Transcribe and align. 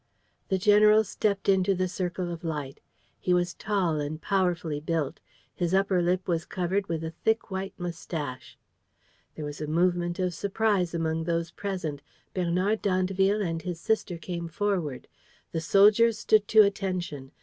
The 0.49 0.57
general 0.57 1.03
stepped 1.03 1.47
into 1.47 1.75
the 1.75 1.87
circle 1.87 2.31
of 2.33 2.43
light. 2.43 2.79
He 3.19 3.35
was 3.35 3.53
tall 3.53 3.99
and 3.99 4.19
powerfully 4.19 4.79
built. 4.79 5.19
His 5.53 5.75
upper 5.75 6.01
lip 6.01 6.27
was 6.27 6.43
covered 6.43 6.87
with 6.89 7.03
a 7.03 7.11
thick 7.23 7.51
white 7.51 7.75
mustache. 7.77 8.57
There 9.35 9.45
was 9.45 9.61
a 9.61 9.67
movement 9.67 10.17
of 10.17 10.33
surprise 10.33 10.95
among 10.95 11.25
those 11.25 11.51
present. 11.51 12.01
Bernard 12.33 12.81
d'Andeville 12.81 13.43
and 13.43 13.61
his 13.61 13.79
sister 13.79 14.17
came 14.17 14.47
forward. 14.47 15.07
The 15.51 15.61
soldiers 15.61 16.17
stood 16.17 16.47
to 16.47 16.63
attention. 16.63 17.31